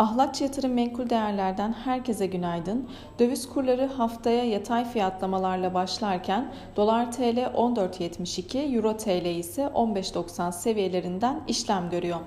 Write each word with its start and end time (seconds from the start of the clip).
Ahlatçı 0.00 0.44
Yatırım 0.44 0.72
Menkul 0.72 1.10
Değerler'den 1.10 1.72
herkese 1.72 2.26
günaydın. 2.26 2.88
Döviz 3.18 3.48
kurları 3.48 3.86
haftaya 3.86 4.44
yatay 4.44 4.84
fiyatlamalarla 4.84 5.74
başlarken 5.74 6.52
dolar 6.76 7.12
TL 7.12 7.38
14.72, 7.38 8.76
euro 8.76 8.96
TL 8.96 9.24
ise 9.24 9.62
15.90 9.62 10.52
seviyelerinden 10.52 11.40
işlem 11.48 11.90
görüyor. 11.90 12.18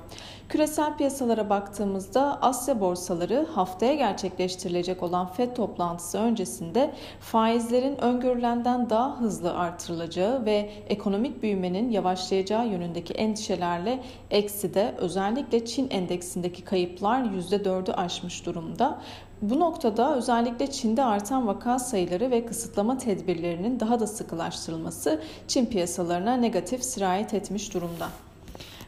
Küresel 0.50 0.98
piyasalara 0.98 1.50
baktığımızda 1.50 2.42
Asya 2.42 2.80
borsaları 2.80 3.48
haftaya 3.54 3.94
gerçekleştirilecek 3.94 5.04
olan 5.04 5.28
FED 5.28 5.56
toplantısı 5.56 6.18
öncesinde 6.18 6.94
faizlerin 7.20 8.02
öngörülenden 8.02 8.90
daha 8.90 9.20
hızlı 9.20 9.58
artırılacağı 9.58 10.46
ve 10.46 10.70
ekonomik 10.88 11.44
büyümenin 11.44 11.90
yavaşlayacağı 11.90 12.68
yönündeki 12.68 13.14
endişelerle 13.14 14.04
eksi 14.32 14.74
de 14.74 14.96
özellikle 14.98 15.66
Çin 15.66 15.90
endeksindeki 15.90 16.62
kayıplar 16.62 17.24
%4'ü 17.64 17.94
aşmış 17.94 18.46
durumda. 18.46 19.00
Bu 19.42 19.60
noktada 19.60 20.16
özellikle 20.16 20.72
Çin'de 20.72 21.04
artan 21.04 21.48
vaka 21.48 21.80
sayıları 21.80 22.32
ve 22.32 22.46
kısıtlama 22.46 22.98
tedbirlerinin 22.98 23.80
daha 23.80 24.00
da 24.00 24.08
sıkılaştırılması 24.08 25.22
Çin 25.48 25.66
piyasalarına 25.66 26.34
negatif 26.36 26.84
sirayet 26.84 27.34
etmiş 27.34 27.74
durumda. 27.74 28.10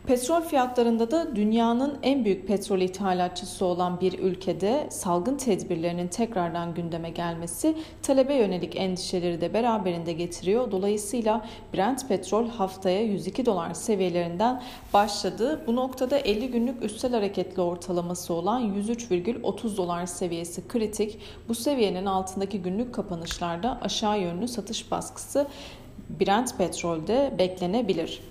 Petrol 0.08 0.42
fiyatlarında 0.42 1.12
da 1.12 1.36
dünyanın 1.36 1.98
en 2.04 2.26
büyük 2.26 2.48
petrol 2.48 2.80
ithalatçısı 2.80 3.66
olan 3.66 4.02
bir 4.02 4.20
ülkede 4.20 4.88
salgın 4.90 5.38
tedbirlerinin 5.38 6.08
tekrardan 6.08 6.74
gündeme 6.74 7.10
gelmesi 7.10 7.76
talebe 8.02 8.34
yönelik 8.34 8.76
endişeleri 8.76 9.42
de 9.42 9.54
beraberinde 9.54 10.14
getiriyor. 10.14 10.72
Dolayısıyla 10.72 11.46
Brent 11.74 12.08
petrol 12.08 12.50
haftaya 12.50 13.02
102 13.02 13.46
dolar 13.46 13.74
seviyelerinden 13.74 14.62
başladı. 14.94 15.64
Bu 15.68 15.76
noktada 15.76 16.18
50 16.18 16.52
günlük 16.52 16.84
üstel 16.84 17.12
hareketli 17.12 17.62
ortalaması 17.62 18.34
olan 18.34 18.62
103,30 18.62 19.78
dolar 19.78 20.06
seviyesi 20.06 20.68
kritik. 20.68 21.20
Bu 21.50 21.56
seviyenin 21.56 22.06
altındaki 22.06 22.62
günlük 22.62 22.96
kapanışlarda 22.96 23.80
aşağı 23.82 24.20
yönlü 24.20 24.48
satış 24.48 24.92
baskısı 24.92 25.48
Brent 26.20 26.58
petrolde 26.58 27.34
beklenebilir. 27.40 28.22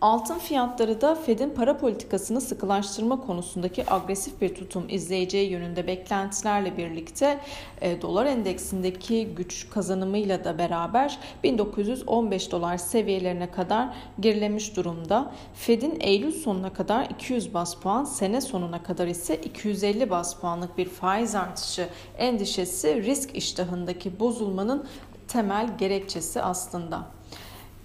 Altın 0.00 0.38
fiyatları 0.38 1.00
da 1.00 1.14
Fed'in 1.14 1.50
para 1.50 1.78
politikasını 1.78 2.40
sıkılaştırma 2.40 3.20
konusundaki 3.20 3.92
agresif 3.92 4.40
bir 4.40 4.54
tutum 4.54 4.84
izleyeceği 4.88 5.50
yönünde 5.50 5.86
beklentilerle 5.86 6.76
birlikte 6.76 7.38
e, 7.80 8.02
dolar 8.02 8.26
endeksindeki 8.26 9.28
güç 9.36 9.70
kazanımıyla 9.70 10.44
da 10.44 10.58
beraber 10.58 11.18
1915 11.44 12.52
dolar 12.52 12.76
seviyelerine 12.76 13.50
kadar 13.50 13.88
gerilemiş 14.20 14.76
durumda. 14.76 15.32
Fed'in 15.54 15.98
Eylül 16.00 16.32
sonuna 16.32 16.72
kadar 16.72 17.10
200 17.10 17.54
bas 17.54 17.74
puan, 17.74 18.04
sene 18.04 18.40
sonuna 18.40 18.82
kadar 18.82 19.06
ise 19.06 19.36
250 19.36 20.10
bas 20.10 20.40
puanlık 20.40 20.78
bir 20.78 20.88
faiz 20.88 21.34
artışı 21.34 21.88
endişesi 22.18 23.02
risk 23.02 23.36
iştahındaki 23.36 24.20
bozulmanın 24.20 24.86
temel 25.28 25.78
gerekçesi 25.78 26.42
aslında. 26.42 27.16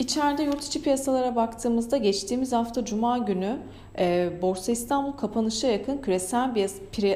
İçeride 0.01 0.43
yurt 0.43 0.63
içi 0.63 0.81
piyasalara 0.81 1.35
baktığımızda 1.35 1.97
geçtiğimiz 1.97 2.53
hafta 2.53 2.85
Cuma 2.85 3.17
günü 3.17 3.57
e, 3.99 4.29
Borsa 4.41 4.71
İstanbul 4.71 5.11
kapanışa 5.11 5.67
yakın 5.67 5.97
küresel 5.97 6.69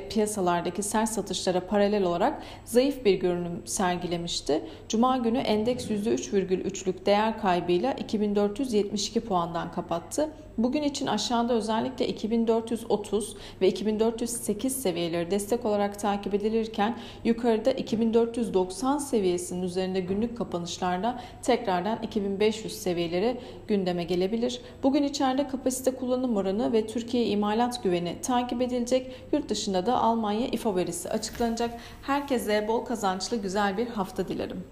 piyasalardaki 0.10 0.84
sert 0.84 1.10
satışlara 1.10 1.68
paralel 1.68 2.04
olarak 2.04 2.44
zayıf 2.66 3.06
bir 3.06 3.14
görünüm 3.14 3.62
sergilemişti. 3.66 4.62
Cuma 4.90 5.18
günü 5.18 5.38
endeks 5.38 5.86
%3,3'lük 5.86 7.06
değer 7.06 7.42
kaybıyla 7.42 7.94
2472 7.94 9.20
puandan 9.20 9.72
kapattı. 9.72 10.30
Bugün 10.58 10.84
için 10.84 11.08
aşağıda 11.08 11.54
özellikle 11.54 12.08
2430 12.08 13.36
ve 13.62 13.68
2408 13.68 14.82
seviyeleri 14.82 15.32
destek 15.32 15.66
olarak 15.66 16.00
takip 16.00 16.34
edilirken 16.34 16.98
yukarıda 17.24 17.72
2490 17.72 18.98
seviyesinin 18.98 19.64
üzerinde 19.64 20.00
günlük 20.00 20.38
kapanışlarda 20.38 21.22
tekrardan 21.44 22.04
2500 22.04 22.75
seviyeleri 22.76 23.38
gündeme 23.68 24.04
gelebilir. 24.04 24.62
Bugün 24.84 25.04
içeride 25.04 25.48
kapasite 25.48 25.92
kullanım 25.92 26.38
oranı 26.38 26.74
ve 26.74 26.88
Türkiye 26.88 27.26
imalat 27.26 27.84
güveni 27.84 28.22
takip 28.22 28.62
edilecek. 28.62 29.12
Yurt 29.32 29.50
dışında 29.50 29.86
da 29.86 29.98
Almanya 30.02 30.48
İFO 30.48 30.76
verisi 30.76 31.10
açıklanacak. 31.10 31.80
Herkese 32.02 32.68
bol 32.68 32.86
kazançlı 32.86 33.38
güzel 33.38 33.78
bir 33.78 33.88
hafta 33.88 34.28
dilerim. 34.28 34.64